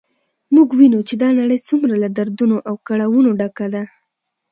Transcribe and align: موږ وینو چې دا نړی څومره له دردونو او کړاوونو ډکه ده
موږ 0.55 0.67
وینو 0.79 0.99
چې 1.07 1.15
دا 1.21 1.29
نړی 1.39 1.57
څومره 1.67 1.93
له 2.03 2.09
دردونو 2.17 2.57
او 2.67 2.75
کړاوونو 2.87 3.29
ډکه 3.39 3.67
ده 3.73 3.83